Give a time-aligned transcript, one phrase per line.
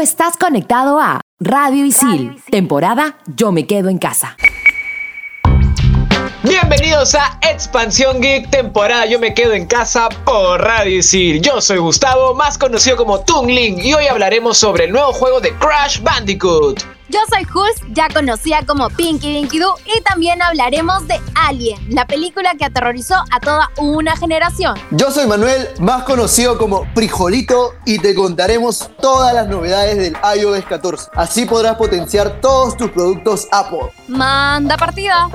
[0.00, 4.36] estás conectado a Radio Isil, temporada Yo me quedo en casa.
[6.42, 11.42] Bienvenidos a Expansión Geek, temporada Yo me quedo en casa por Radio Isil.
[11.42, 15.52] Yo soy Gustavo, más conocido como Tungling, y hoy hablaremos sobre el nuevo juego de
[15.56, 16.82] Crash Bandicoot.
[17.10, 22.06] Yo soy Hulk, ya conocida como Pinky Dinky Doo, y también hablaremos de Alien, la
[22.06, 24.78] película que aterrorizó a toda una generación.
[24.92, 30.64] Yo soy Manuel, más conocido como Frijolito, y te contaremos todas las novedades del iOS
[30.66, 31.10] 14.
[31.14, 33.90] Así podrás potenciar todos tus productos Apple.
[34.06, 35.28] Manda partida.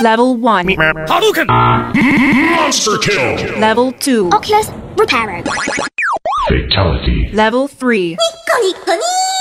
[0.00, 0.76] Level 1.
[1.08, 1.46] Hadouken!
[1.48, 3.60] Monster kill!
[3.60, 4.32] Level 2.
[4.32, 5.42] Oculus Repairer.
[6.48, 7.30] Fatality.
[7.32, 8.16] Level 3.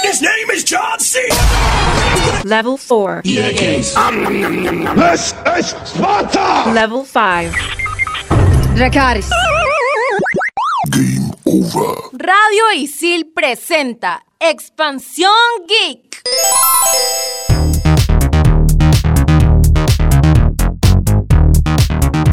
[0.03, 1.19] His name is John C.
[2.43, 3.21] Level 4.
[3.23, 3.95] This
[5.57, 6.71] is Sparta!
[6.71, 7.53] Level 5.
[8.75, 9.29] Dracaris.
[10.91, 11.95] Game over.
[12.13, 15.31] Radio Isil presenta Expansión
[15.67, 16.21] Geek.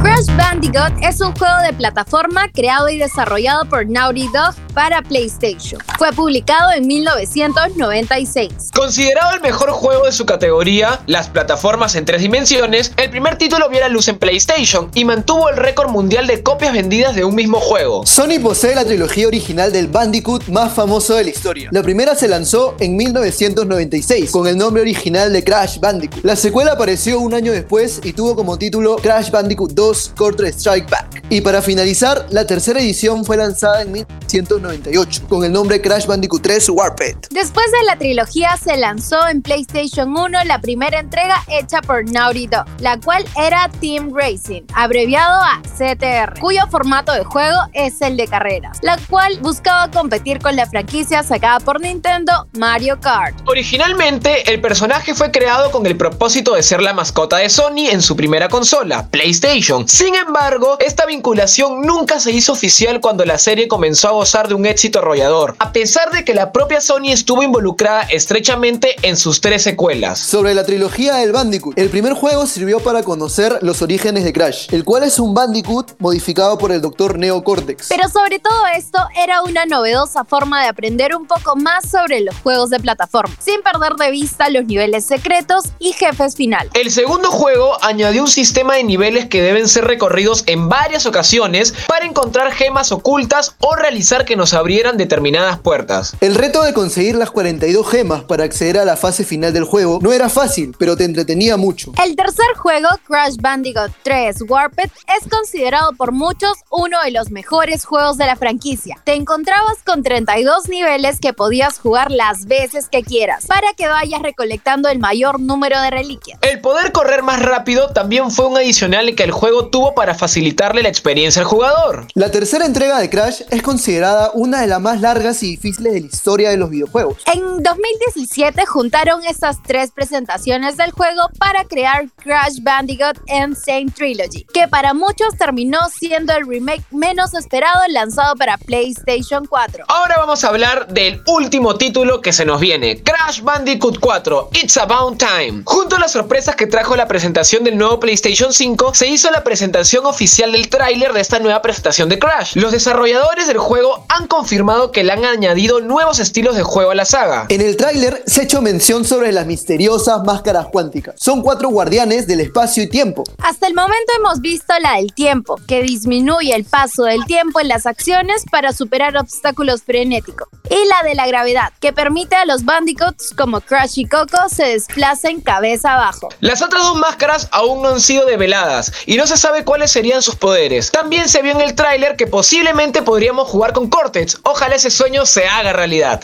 [0.01, 5.81] Crash Bandicoot es un juego de plataforma creado y desarrollado por Naughty Dog para PlayStation.
[5.97, 8.71] Fue publicado en 1996.
[8.75, 13.69] Considerado el mejor juego de su categoría, las plataformas en tres dimensiones, el primer título
[13.69, 17.37] vio la luz en PlayStation y mantuvo el récord mundial de copias vendidas de un
[17.37, 18.05] mismo juego.
[18.05, 21.69] Sony posee la trilogía original del Bandicoot más famoso de la historia.
[21.71, 26.25] La primera se lanzó en 1996 con el nombre original de Crash Bandicoot.
[26.25, 30.91] La secuela apareció un año después y tuvo como título Crash Bandicoot 2 Counter Strike
[30.91, 31.23] Back.
[31.29, 36.43] Y para finalizar, la tercera edición fue lanzada en 1998 con el nombre Crash Bandicoot
[36.43, 37.17] 3 Warped.
[37.31, 42.47] Después de la trilogía se lanzó en PlayStation 1 la primera entrega hecha por Naughty
[42.47, 48.17] Dog, la cual era Team Racing, abreviado a CTR, cuyo formato de juego es el
[48.17, 53.37] de carreras, la cual buscaba competir con la franquicia sacada por Nintendo Mario Kart.
[53.47, 58.03] Originalmente, el personaje fue creado con el propósito de ser la mascota de Sony en
[58.03, 59.87] su primera consola, PlayStation.
[59.87, 60.30] Sin embargo,
[60.79, 65.01] esta vinculación nunca se hizo oficial cuando la serie comenzó a gozar de un éxito
[65.01, 70.21] arrollador, a pesar de que la propia Sony estuvo involucrada estrechamente en sus tres secuelas.
[70.21, 74.69] Sobre la trilogía del Bandicoot, el primer juego sirvió para conocer los orígenes de Crash,
[74.73, 77.19] el cual es un Bandicoot modificado por el Dr.
[77.19, 77.89] Neo Cortex.
[77.89, 82.37] Pero sobre todo esto era una novedosa forma de aprender un poco más sobre los
[82.39, 86.71] juegos de plataforma, sin perder de vista los niveles secretos y jefes finales.
[86.75, 91.75] El segundo juego añadió un sistema de niveles que deben ser recorridos en varias ocasiones
[91.89, 96.15] para encontrar gemas ocultas o realizar que nos abrieran determinadas puertas.
[96.21, 99.99] El reto de conseguir las 42 gemas para acceder a la fase final del juego
[100.03, 101.93] no era fácil, pero te entretenía mucho.
[102.05, 107.87] El tercer juego, Crash Bandicoot 3 Warped, es considerado por muchos uno de los mejores
[107.87, 108.97] juegos de la franquicia.
[109.05, 114.21] Te encontrabas con 32 niveles que podías jugar las veces que quieras, para que vayas
[114.21, 116.39] recolectando el mayor número de reliquias.
[116.43, 120.83] El poder correr más rápido también fue un adicional que el juego tuvo para facilitarle
[120.83, 122.07] la experiencia al jugador.
[122.15, 126.01] La tercera entrega de Crash es considerada una de las más largas y difíciles de
[126.01, 127.19] la historia de los videojuegos.
[127.33, 134.69] En 2017 juntaron estas tres presentaciones del juego para crear Crash Bandicoot Insane Trilogy, que
[134.69, 139.85] para muchos terminó siendo el remake menos esperado lanzado para PlayStation 4.
[139.89, 144.77] Ahora vamos a hablar del último título que se nos viene, Crash Bandicoot 4, It's
[144.77, 145.63] About Time.
[145.65, 149.45] Junto a las sorpresas que trajo la presentación del nuevo PlayStation 5, se hizo la
[149.45, 152.57] presentación oficial del tráiler de esta nueva presentación de Crash.
[152.57, 156.95] Los desarrolladores del juego han confirmado que le han añadido nuevos estilos de juego a
[156.95, 157.47] la saga.
[157.49, 161.15] En el tráiler se ha hecho mención sobre las misteriosas máscaras cuánticas.
[161.19, 163.25] Son cuatro guardianes del espacio y tiempo.
[163.39, 167.69] Hasta el momento hemos visto la del tiempo, que disminuye el paso del tiempo en
[167.69, 170.49] las acciones para superar obstáculos frenéticos.
[170.69, 174.65] Y la de la gravedad, que permite a los bandicoots como Crash y Coco se
[174.65, 176.29] desplacen cabeza abajo.
[176.41, 180.23] Las otras dos máscaras aún no han sido develadas y no se sabe cuáles serían
[180.23, 180.91] sus poderes.
[180.91, 184.39] También se vio en el tráiler que posiblemente podríamos jugar con Cortex.
[184.43, 186.23] Ojalá ese sueño se haga realidad.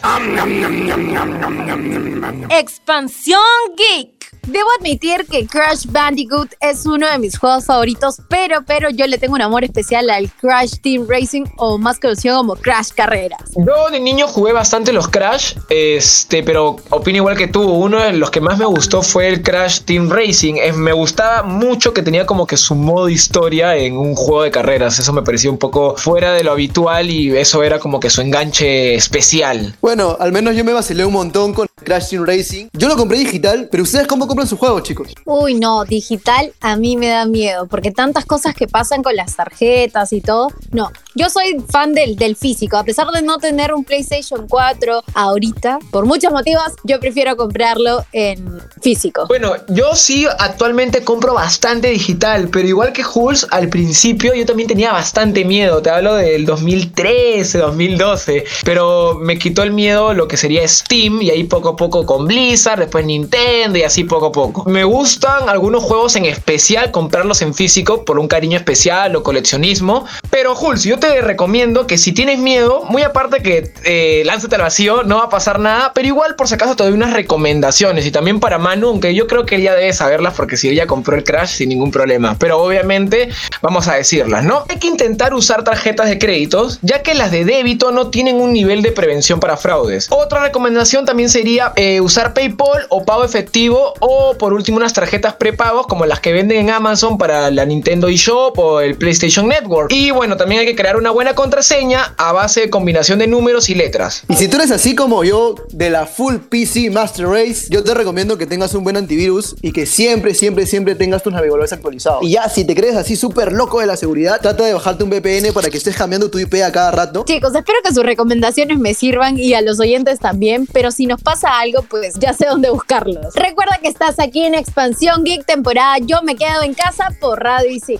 [2.50, 3.40] Expansión
[3.76, 4.15] Geek.
[4.46, 9.18] Debo admitir que Crash Bandicoot es uno de mis juegos favoritos, pero, pero yo le
[9.18, 13.40] tengo un amor especial al Crash Team Racing o más conocido como Crash Carreras.
[13.56, 17.60] Yo de niño jugué bastante los Crash, este, pero opino igual que tú.
[17.62, 20.54] Uno de los que más me gustó fue el Crash Team Racing.
[20.76, 25.00] Me gustaba mucho que tenía como que su modo historia en un juego de carreras.
[25.00, 28.20] Eso me parecía un poco fuera de lo habitual y eso era como que su
[28.20, 29.74] enganche especial.
[29.80, 32.66] Bueno, al menos yo me vacilé un montón con Crash Team Racing.
[32.72, 35.14] Yo lo compré digital, pero ¿ustedes cómo compran sus juegos, chicos?
[35.24, 39.36] Uy, no, digital a mí me da miedo, porque tantas cosas que pasan con las
[39.36, 40.48] tarjetas y todo.
[40.72, 45.04] No, yo soy fan del, del físico, a pesar de no tener un PlayStation 4
[45.14, 49.26] ahorita, por muchos motivos, yo prefiero comprarlo en físico.
[49.28, 54.68] Bueno, yo sí actualmente compro bastante digital, pero igual que Hulz, al principio yo también
[54.68, 55.80] tenía bastante miedo.
[55.80, 61.30] Te hablo del 2013, 2012, pero me quitó el miedo lo que sería Steam y
[61.30, 64.64] ahí poco a poco con Blizzard, después Nintendo y así poco a poco.
[64.68, 70.06] Me gustan algunos juegos en especial comprarlos en físico por un cariño especial o coleccionismo,
[70.30, 74.62] pero Hulz, yo te recomiendo que si tienes miedo, muy aparte que eh, lánzate al
[74.62, 78.06] vacío, no va a pasar nada, pero igual por si acaso te doy unas recomendaciones
[78.06, 81.16] y también para Manu, aunque yo creo que ella debe saberlas porque si ella compró
[81.16, 83.28] el Crash sin ningún problema, pero obviamente
[83.62, 84.64] vamos a decirlas, ¿no?
[84.68, 88.52] Hay que intentar usar tarjetas de créditos, ya que las de débito no tienen un
[88.52, 90.06] nivel de prevención para fraudes.
[90.10, 95.34] Otra recomendación también sería eh, usar PayPal o pago efectivo o por último unas tarjetas
[95.34, 99.90] prepagos como las que venden en Amazon para la Nintendo eShop o el PlayStation Network.
[99.92, 103.68] Y bueno, también hay que crear una buena contraseña a base de combinación de números
[103.68, 104.24] y letras.
[104.28, 107.94] Y si tú eres así como yo, de la Full PC Master Race, yo te
[107.94, 112.22] recomiendo que tengas un buen antivirus y que siempre, siempre, siempre tengas tus navegadores actualizados.
[112.22, 115.10] Y ya, si te crees así súper loco de la seguridad, trata de bajarte un
[115.10, 117.24] VPN para que estés cambiando tu IP a cada rato.
[117.26, 121.22] Chicos, espero que sus recomendaciones me sirvan y a los oyentes también, pero si nos
[121.22, 123.34] pasa algo, pues ya sé dónde buscarlos.
[123.34, 127.70] Recuerda que estás aquí en Expansión Geek temporada Yo me quedo en casa por Radio
[127.70, 127.98] y sí.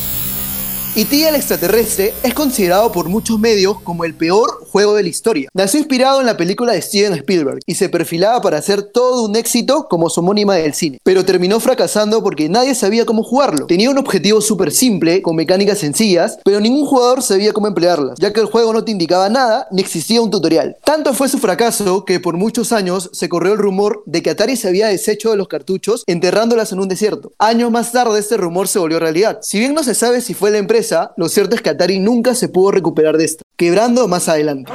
[0.94, 1.04] 545.
[1.04, 1.28] E.T.
[1.28, 5.48] el extraterrestre es considerado por muchos medios como el peor juego de la historia.
[5.52, 9.34] Nació inspirado en la película de Steven Spielberg y se perfilaba para hacer todo un
[9.34, 13.66] éxito como su homónima del cine, pero terminó fracasando porque nadie sabía cómo jugarlo.
[13.66, 18.32] Tenía un objetivo súper simple, con mecánicas sencillas, pero ningún jugador sabía cómo emplearlas, ya
[18.32, 20.76] que el juego no te indicaba nada ni existía un tutorial.
[20.84, 24.56] Tanto fue su fracaso que por muchos años se corrió el rumor de que Atari
[24.56, 27.32] se había deshecho de los cartuchos enterrándolas en un desierto.
[27.38, 29.40] Años más tarde este rumor se volvió realidad.
[29.42, 30.83] Si bien no se sabe si fue la empresa,
[31.16, 34.72] lo cierto es que Atari nunca se pudo recuperar de esto, quebrando más adelante.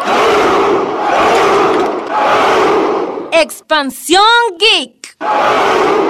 [3.32, 4.24] Expansión
[4.58, 6.09] Geek.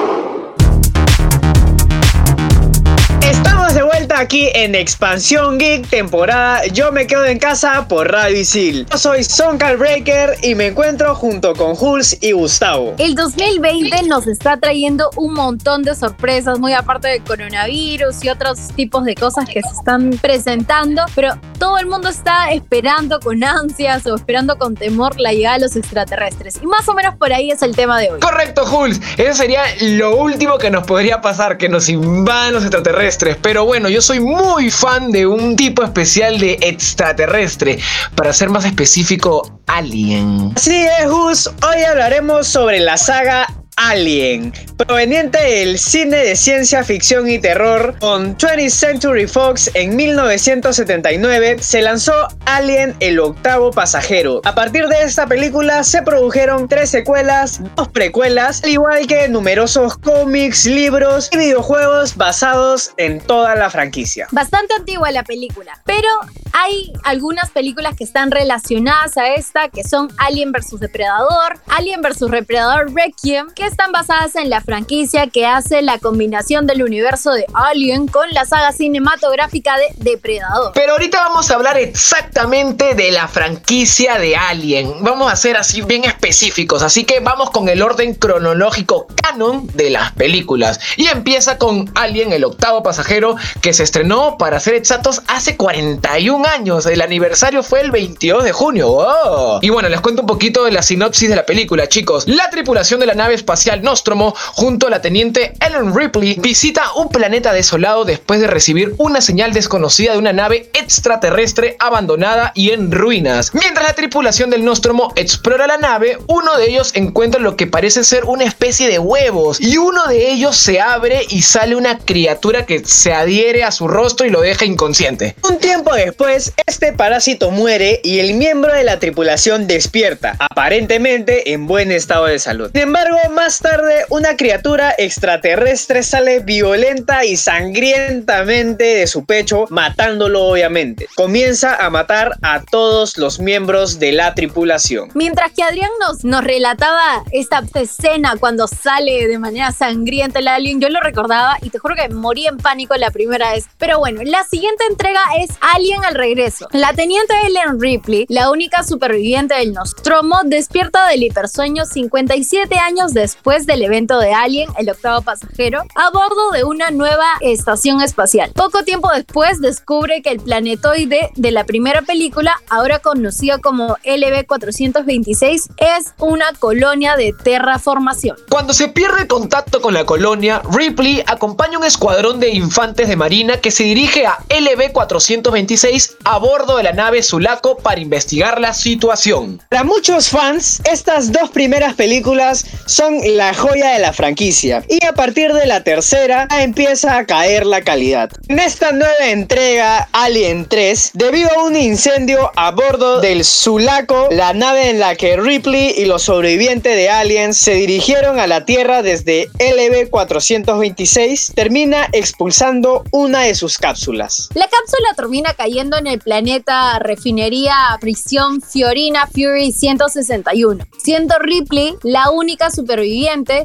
[4.09, 8.87] Vuelta aquí en Expansión Geek, temporada Yo me quedo en casa por Radio Isil.
[8.91, 12.95] Yo soy Soncal Breaker y me encuentro junto con Jules y Gustavo.
[12.97, 18.69] El 2020 nos está trayendo un montón de sorpresas, muy aparte del coronavirus y otros
[18.75, 24.05] tipos de cosas que se están presentando, pero todo el mundo está esperando con ansias
[24.07, 26.59] o esperando con temor la llegada de los extraterrestres.
[26.61, 28.19] Y más o menos por ahí es el tema de hoy.
[28.21, 28.99] Correcto, Jules.
[29.17, 33.37] Eso sería lo último que nos podría pasar, que nos invadan los extraterrestres.
[33.41, 37.79] Pero bueno, yo soy muy fan de un tipo especial de extraterrestre.
[38.15, 40.53] Para ser más específico, Alien.
[40.55, 41.47] Así es.
[41.47, 43.47] Hoy hablaremos sobre la saga
[43.81, 51.59] Alien, proveniente del cine de ciencia ficción y terror, con 20th Century Fox en 1979
[51.61, 54.41] se lanzó Alien el octavo pasajero.
[54.43, 59.97] A partir de esta película se produjeron tres secuelas, dos precuelas, al igual que numerosos
[59.97, 64.27] cómics, libros y videojuegos basados en toda la franquicia.
[64.31, 66.09] Bastante antigua la película, pero
[66.51, 72.29] hay algunas películas que están relacionadas a esta, que son Alien vs Depredador, Alien vs
[72.29, 77.45] Depredador Requiem, que están basadas en la franquicia que hace la combinación del universo de
[77.53, 80.71] Alien con la saga cinematográfica de Depredador.
[80.73, 85.03] Pero ahorita vamos a hablar exactamente de la franquicia de Alien.
[85.03, 89.91] Vamos a ser así bien específicos, así que vamos con el orden cronológico canon de
[89.91, 90.79] las películas.
[90.97, 96.43] Y empieza con Alien, el octavo pasajero, que se estrenó, para ser exactos, hace 41
[96.47, 96.87] años.
[96.87, 98.89] El aniversario fue el 22 de junio.
[98.89, 99.59] ¡Wow!
[99.61, 102.27] Y bueno, les cuento un poquito de la sinopsis de la película, chicos.
[102.27, 107.09] La tripulación de la nave espacial Nostromo, junto a la teniente Ellen Ripley, visita un
[107.09, 112.91] planeta desolado después de recibir una señal desconocida de una nave extraterrestre abandonada y en
[112.91, 113.51] ruinas.
[113.55, 118.03] Mientras la tripulación del Nostromo explora la nave, uno de ellos encuentra lo que parece
[118.03, 122.67] ser una especie de huevos y uno de ellos se abre y sale una criatura
[122.67, 125.35] que se adhiere a su rostro y lo deja inconsciente.
[125.49, 131.65] Un tiempo después, este parásito muere y el miembro de la tripulación despierta, aparentemente en
[131.65, 132.69] buen estado de salud.
[132.73, 140.43] Sin embargo, más tarde, una criatura extraterrestre sale violenta y sangrientamente de su pecho, matándolo
[140.43, 141.07] obviamente.
[141.15, 145.09] Comienza a matar a todos los miembros de la tripulación.
[145.13, 150.89] Mientras que Adrián nos, relataba esta escena cuando sale de manera sangrienta el alien, yo
[150.89, 153.67] lo recordaba y te juro que morí en pánico la primera vez.
[153.77, 156.67] Pero bueno, la siguiente entrega es Alien al regreso.
[156.73, 163.67] La teniente Ellen Ripley, la única superviviente del Nostromo, despierta del hipersueño 57 años después
[163.67, 168.51] del evento de Alien, el octavo pasajero, a bordo de una nueva estación espacial.
[168.55, 175.69] Poco tiempo después descubre que el planetoide de la primera película, ahora conocido como LB-426,
[175.77, 178.35] es una colonia de terraformación.
[178.49, 183.57] Cuando se pierde contacto con la colonia, Ripley acompaña un escuadrón de infantes de marina
[183.57, 189.61] que se dirige a LB-426 a bordo de la nave Sulaco para investigar la situación.
[189.69, 195.13] Para muchos fans, estas dos primeras películas son la joya de la franquicia y a
[195.13, 198.29] partir de la tercera empieza a caer la calidad.
[198.47, 204.53] En esta nueva entrega, Alien 3, debido a un incendio a bordo del Sulaco, la
[204.53, 209.01] nave en la que Ripley y los sobrevivientes de Alien se dirigieron a la Tierra
[209.01, 214.49] desde LB-426, termina expulsando una de sus cápsulas.
[214.53, 222.29] La cápsula termina cayendo en el planeta refinería prisión Fiorina Fury 161, siendo Ripley la
[222.29, 223.08] única superviviente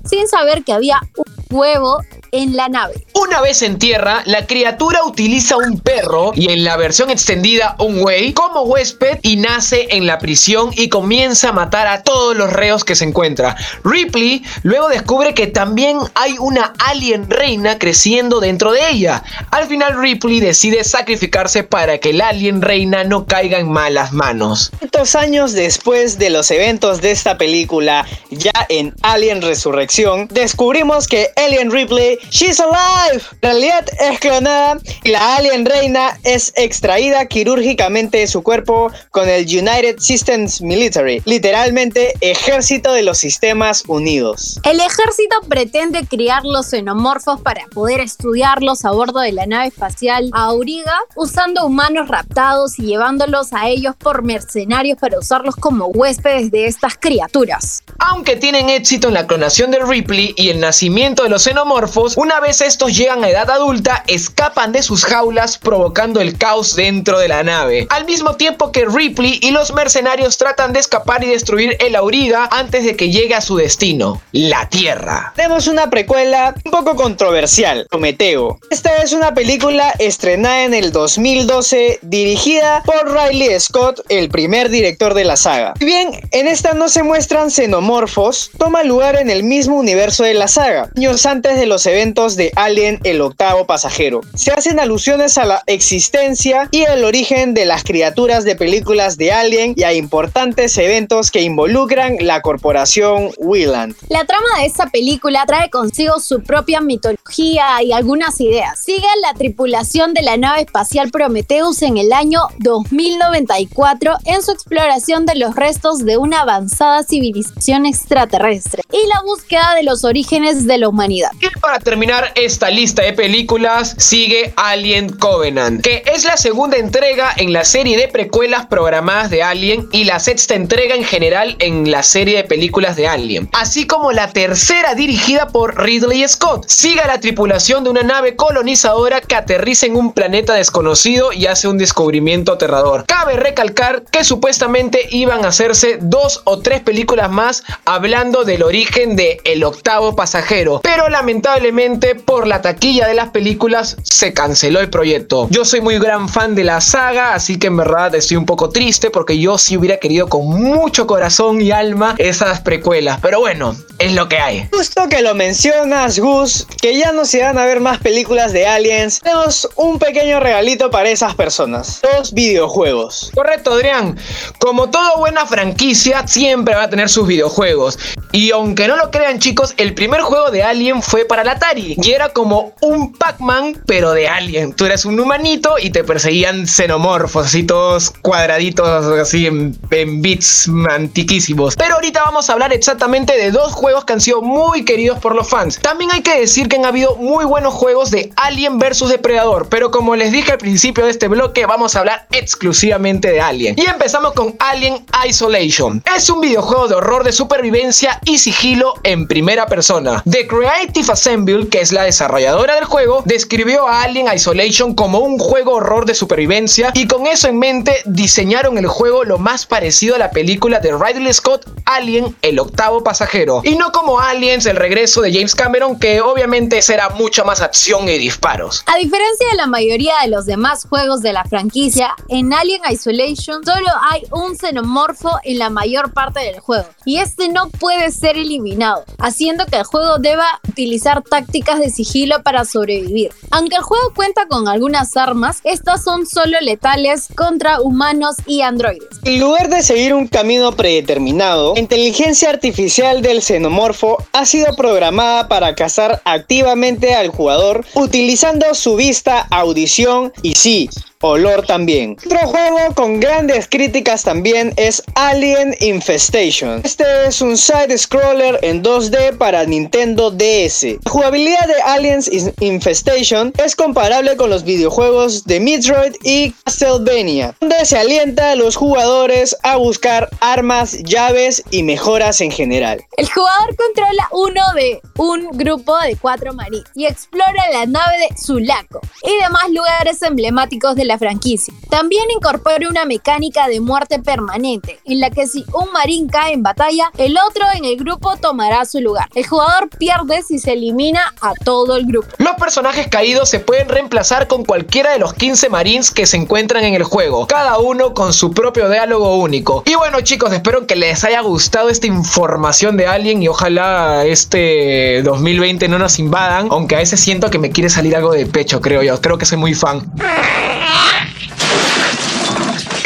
[0.04, 3.06] sin saber que había un huevo en la nave.
[3.14, 8.00] Una vez en tierra, la criatura utiliza un perro y en la versión extendida un
[8.00, 12.52] güey como huésped y nace en la prisión y comienza a matar a todos los
[12.52, 13.56] reos que se encuentra.
[13.84, 19.22] Ripley luego descubre que también hay una alien reina creciendo dentro de ella.
[19.52, 24.72] Al final Ripley decide sacrificarse para que la alien reina no caiga en malas manos.
[24.80, 31.30] Tantos años después de los eventos de esta película, ya en Alien Resurrección, descubrimos que
[31.44, 38.18] Alien Ripley, she's alive, en realidad es clonada y la alien reina es extraída quirúrgicamente
[38.18, 44.58] de su cuerpo con el United Systems Military, literalmente ejército de los sistemas unidos.
[44.64, 50.30] El ejército pretende criar los xenomorfos para poder estudiarlos a bordo de la nave espacial
[50.32, 56.66] Auriga, usando humanos raptados y llevándolos a ellos por mercenarios para usarlos como huéspedes de
[56.66, 57.82] estas criaturas.
[57.98, 62.38] Aunque tienen éxito en la clonación de Ripley y el nacimiento de los xenomorfos, una
[62.38, 67.26] vez estos llegan a edad adulta, escapan de sus jaulas provocando el caos dentro de
[67.26, 67.88] la nave.
[67.90, 72.48] Al mismo tiempo que Ripley y los mercenarios tratan de escapar y destruir el Auriga
[72.52, 75.32] antes de que llegue a su destino, la Tierra.
[75.34, 78.60] Tenemos una precuela un poco controversial, Prometeo.
[78.70, 85.14] Esta es una película estrenada en el 2012, dirigida por Riley Scott, el primer director
[85.14, 85.74] de la saga.
[85.80, 90.34] Si bien en esta no se muestran xenomorfos, toma lugar en el mismo universo de
[90.34, 94.22] la saga, años antes de los eventos de Alien el octavo pasajero.
[94.34, 99.30] Se hacen alusiones a la existencia y el origen de las criaturas de películas de
[99.30, 103.94] Alien y a importantes eventos que involucran la corporación Weyland.
[104.08, 108.80] La trama de esta película trae consigo su propia mitología y algunas ideas.
[108.80, 115.26] Sigue la tripulación de la nave espacial Prometheus en el año 2094 en su exploración
[115.26, 120.78] de los restos de una avanzada civilización extraterrestre y la búsqueda de los orígenes de
[120.78, 121.03] la humanidad.
[121.40, 127.32] Y para terminar esta lista de películas, sigue Alien Covenant, que es la segunda entrega
[127.36, 131.90] en la serie de precuelas programadas de Alien y la sexta entrega en general en
[131.90, 136.66] la serie de películas de Alien, así como la tercera dirigida por Ridley Scott.
[136.68, 141.46] Sigue a la tripulación de una nave colonizadora que aterriza en un planeta desconocido y
[141.46, 143.04] hace un descubrimiento aterrador.
[143.06, 149.16] Cabe recalcar que supuestamente iban a hacerse dos o tres películas más hablando del origen
[149.16, 155.48] de El octavo pasajero, lamentablemente por la taquilla de las películas se canceló el proyecto.
[155.50, 158.70] Yo soy muy gran fan de la saga, así que en verdad estoy un poco
[158.70, 163.76] triste porque yo sí hubiera querido con mucho corazón y alma esas precuelas, pero bueno,
[163.98, 164.68] es lo que hay.
[164.72, 168.66] Justo que lo mencionas, Gus, que ya no se van a ver más películas de
[168.66, 172.00] aliens, tenemos un pequeño regalito para esas personas.
[172.16, 173.30] Los videojuegos.
[173.34, 174.16] Correcto, Adrián.
[174.58, 177.98] Como toda buena franquicia, siempre va a tener sus videojuegos.
[178.32, 180.62] Y aunque no lo crean, chicos, el primer juego de
[181.02, 184.74] Fue para la Atari y era como un Pac-Man pero de Alien.
[184.74, 189.74] Tú eras un humanito y te perseguían xenomorfos, así todos cuadraditos, así en,
[190.20, 191.76] bits antiquísimos.
[191.76, 195.34] Pero ahorita vamos a hablar exactamente de dos juegos que han sido muy queridos por
[195.34, 195.78] los fans.
[195.80, 199.90] También hay que decir que han habido muy buenos juegos de Alien vs Depredador, pero
[199.90, 203.74] como les dije al principio de este bloque, vamos a hablar exclusivamente de Alien.
[203.78, 206.02] Y empezamos con Alien Isolation.
[206.14, 210.22] Es un videojuego de horror de supervivencia y sigilo en primera persona.
[210.28, 215.38] The Creative Assembly, que es la desarrolladora del juego, describió a Alien Isolation como un
[215.38, 220.16] juego horror de supervivencia y con eso en mente diseñaron el juego lo más parecido
[220.16, 223.60] a la película de Ridley Scott, Alien, el octavo pasajero.
[223.62, 228.08] Y no como Aliens, el regreso de James Cameron, que obviamente será mucha más acción
[228.08, 228.82] y disparos.
[228.86, 233.64] A diferencia de la mayoría de los demás juegos de la franquicia, en Alien Isolation
[233.64, 238.36] solo hay un xenomorfo en la mayor parte del juego y este no puede ser
[238.36, 243.32] eliminado, haciendo que el juego deba utilizar tácticas de sigilo para sobrevivir.
[243.50, 249.08] Aunque el juego cuenta con algunas armas, estas son solo letales contra humanos y androides.
[249.24, 255.48] En lugar de seguir un camino predeterminado, la inteligencia artificial del xenomorfo ha sido programada
[255.48, 260.88] para cazar activamente al jugador utilizando su vista, audición y sí,
[261.24, 262.16] olor también.
[262.24, 266.82] Otro juego con grandes críticas también es Alien Infestation.
[266.84, 270.98] Este es un side scroller en 2D para Nintendo DS.
[271.04, 277.84] La jugabilidad de Aliens Infestation es comparable con los videojuegos de Metroid y Castlevania, donde
[277.86, 283.02] se alienta a los jugadores a buscar armas, llaves y mejoras en general.
[283.16, 288.36] El jugador controla uno de un grupo de cuatro marines y explora la nave de
[288.36, 291.74] Sulaco y demás lugares emblemáticos de la franquicia.
[291.90, 296.62] También incorpora una mecánica de muerte permanente, en la que si un marín cae en
[296.62, 299.28] batalla, el otro en el grupo tomará su lugar.
[299.34, 302.28] El jugador pierde si se elimina a todo el grupo.
[302.38, 306.84] Los personajes caídos se pueden reemplazar con cualquiera de los 15 marines que se encuentran
[306.84, 309.82] en el juego, cada uno con su propio diálogo único.
[309.86, 315.22] Y bueno chicos, espero que les haya gustado esta información de Alien y ojalá este
[315.22, 318.80] 2020 no nos invadan, aunque a veces siento que me quiere salir algo de pecho,
[318.80, 320.10] creo yo, creo que soy muy fan.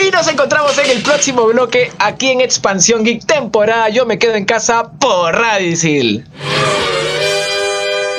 [0.06, 4.34] Y nos encontramos en el próximo bloque aquí en Expansión Geek temporada Yo me quedo
[4.34, 6.24] en casa por Radicil.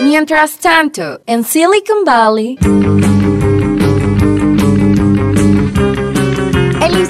[0.02, 2.58] Mientras tanto, en Silicon Valley.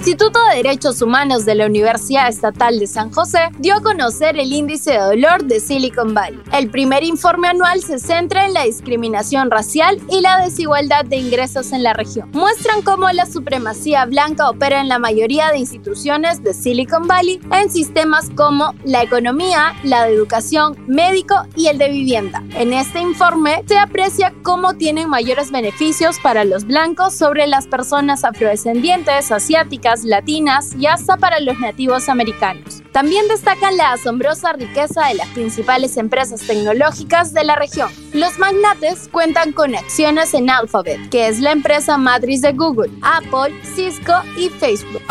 [0.09, 4.51] Instituto de Derechos Humanos de la Universidad Estatal de San José dio a conocer el
[4.51, 6.41] índice de dolor de Silicon Valley.
[6.51, 11.73] El primer informe anual se centra en la discriminación racial y la desigualdad de ingresos
[11.73, 12.31] en la región.
[12.33, 17.69] Muestran cómo la supremacía blanca opera en la mayoría de instituciones de Silicon Valley en
[17.69, 22.41] sistemas como la economía, la de educación, médico y el de vivienda.
[22.55, 28.23] En este informe se aprecia cómo tienen mayores beneficios para los blancos sobre las personas
[28.23, 32.81] afrodescendientes, asiáticas, latinas y hasta para los nativos americanos.
[32.91, 37.91] También destacan la asombrosa riqueza de las principales empresas tecnológicas de la región.
[38.13, 43.55] Los magnates cuentan con acciones en Alphabet, que es la empresa matriz de Google, Apple,
[43.75, 45.01] Cisco y Facebook.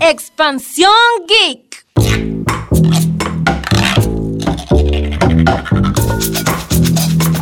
[0.00, 0.90] Expansión
[1.26, 1.84] Geek.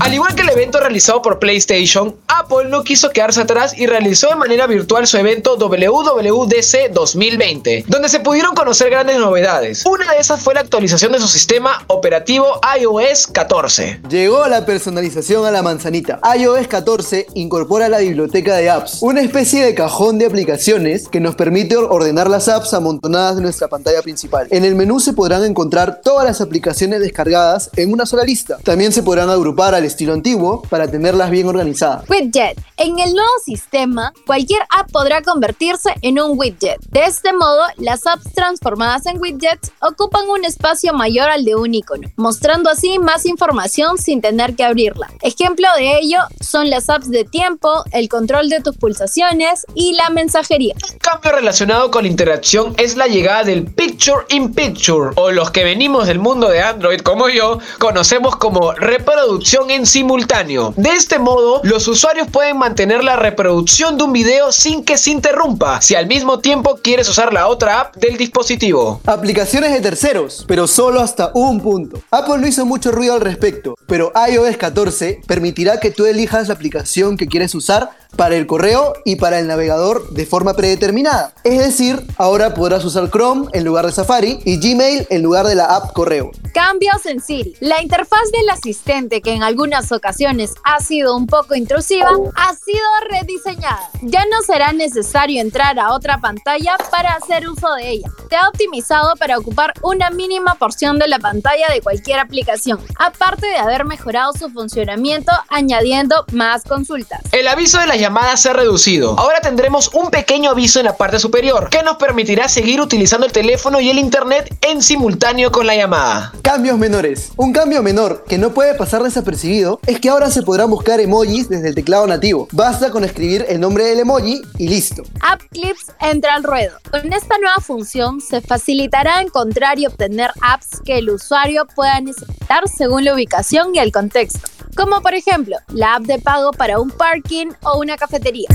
[0.00, 4.28] Al igual que el evento realizado por PlayStation, Apple no quiso quedarse atrás y realizó
[4.28, 9.86] de manera virtual su evento WWDC 2020, donde se pudieron conocer grandes novedades.
[9.86, 14.00] Una de esas fue la actualización de su sistema operativo iOS 14.
[14.08, 16.20] Llegó la personalización a la manzanita.
[16.36, 21.36] iOS 14 incorpora la biblioteca de apps, una especie de cajón de aplicaciones que nos
[21.36, 24.48] permite ordenar las apps amontonadas de nuestra pantalla principal.
[24.50, 28.58] En el menú se podrán encontrar todas las aplicaciones descargadas en una sola lista.
[28.64, 32.04] También se podrán agrupar al estilo antiguo para tenerlas bien organizadas.
[32.34, 36.80] En el nuevo sistema, cualquier app podrá convertirse en un widget.
[36.88, 41.74] De este modo, las apps transformadas en widgets ocupan un espacio mayor al de un
[41.74, 45.10] icono, mostrando así más información sin tener que abrirla.
[45.20, 50.08] Ejemplo de ello son las apps de tiempo, el control de tus pulsaciones y la
[50.08, 50.74] mensajería.
[51.00, 55.64] Cambio relacionado con la interacción es la llegada del Picture in Picture, o los que
[55.64, 60.72] venimos del mundo de Android como yo, conocemos como reproducción en simultáneo.
[60.78, 65.10] De este modo, los usuarios pueden mantener la reproducción de un video sin que se
[65.10, 69.00] interrumpa, si al mismo tiempo quieres usar la otra app del dispositivo.
[69.06, 72.00] Aplicaciones de terceros, pero solo hasta un punto.
[72.10, 76.54] Apple no hizo mucho ruido al respecto, pero iOS 14 permitirá que tú elijas la
[76.54, 81.32] aplicación que quieres usar para el correo y para el navegador de forma predeterminada.
[81.44, 85.54] Es decir, ahora podrás usar Chrome en lugar de Safari y Gmail en lugar de
[85.54, 86.30] la app correo.
[86.52, 87.54] Cambios en Siri.
[87.60, 92.80] La interfaz del asistente, que en algunas ocasiones ha sido un poco intrusiva, ha sido
[93.08, 93.90] rediseñada.
[94.02, 98.08] Ya no será necesario entrar a otra pantalla para hacer uso de ella.
[98.28, 103.46] Se ha optimizado para ocupar una mínima porción de la pantalla de cualquier aplicación, aparte
[103.46, 107.20] de haber mejorado su funcionamiento añadiendo más consultas.
[107.32, 109.18] El aviso de las llamadas se ha reducido.
[109.18, 113.32] Ahora tendremos un pequeño aviso en la parte superior que nos permitirá seguir utilizando el
[113.32, 116.32] teléfono y el internet en simultáneo con la llamada.
[116.42, 117.32] Cambios menores.
[117.36, 121.48] Un cambio menor que no puede pasar desapercibido es que ahora se podrán buscar emojis
[121.48, 122.48] desde el teclado nativo.
[122.52, 125.02] Basta con escribir el nombre del emoji y listo.
[125.20, 126.76] App Clips entra al ruedo.
[126.90, 132.68] Con esta nueva función se facilitará encontrar y obtener apps que el usuario pueda necesitar
[132.68, 136.90] según la ubicación y el contexto, como por ejemplo la app de pago para un
[136.90, 138.48] parking o una cafetería.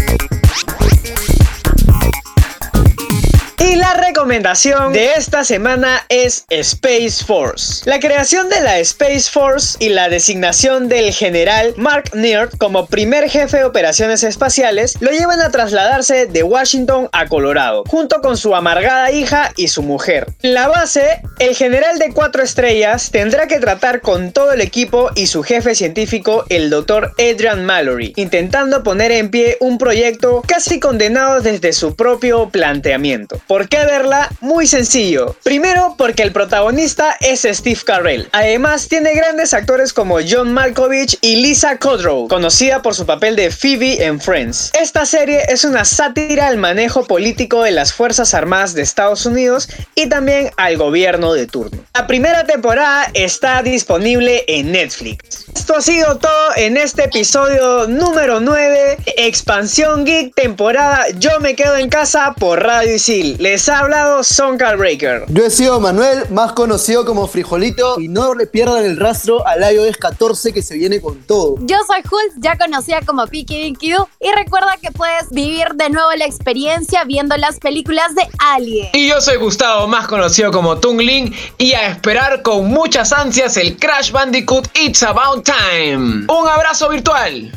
[3.60, 7.90] Y la recomendación de esta semana es Space Force.
[7.90, 13.28] La creación de la Space Force y la designación del general Mark Neard como primer
[13.30, 18.56] jefe de operaciones espaciales lo llevan a trasladarse de Washington a Colorado, junto con su
[18.56, 20.28] amargada hija y su mujer.
[20.44, 25.10] En la base, el general de cuatro estrellas tendrá que tratar con todo el equipo
[25.16, 27.14] y su jefe científico, el Dr.
[27.18, 33.42] Adrian Mallory, intentando poner en pie un proyecto casi condenado desde su propio planteamiento.
[33.48, 34.30] ¿Por qué verla?
[34.42, 35.36] Muy sencillo.
[35.44, 38.28] Primero, porque el protagonista es Steve Carell.
[38.34, 43.50] Además, tiene grandes actores como John Malkovich y Lisa Kudrow, conocida por su papel de
[43.50, 44.72] Phoebe en Friends.
[44.80, 49.70] Esta serie es una sátira al manejo político de las Fuerzas Armadas de Estados Unidos
[49.96, 51.82] y también al gobierno de turno.
[51.94, 55.46] La primera temporada está disponible en Netflix.
[55.56, 61.78] Esto ha sido todo en este episodio número 9, Expansión Geek, temporada Yo me quedo
[61.78, 63.37] en casa por Radio Isil.
[63.40, 65.26] Les ha hablado Son Breaker.
[65.28, 69.62] Yo he sido Manuel, más conocido como Frijolito, y no le pierdan el rastro al
[69.74, 71.56] iOS 14 que se viene con todo.
[71.60, 75.92] Yo soy Hulk, ya conocida como Piki Dinky Doo, y recuerda que puedes vivir de
[75.92, 78.90] nuevo la experiencia viendo las películas de Alien.
[78.94, 83.78] Y yo soy Gustavo, más conocido como Tungling, y a esperar con muchas ansias el
[83.78, 86.26] Crash Bandicoot It's About Time.
[86.28, 87.52] Un abrazo virtual.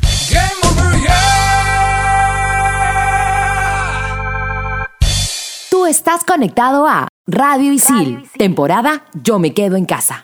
[5.81, 10.23] Tú estás conectado a Radio Isil, temporada Yo me quedo en casa.